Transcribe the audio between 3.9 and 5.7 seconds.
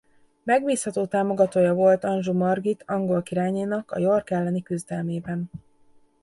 a York elleni küzdelmében.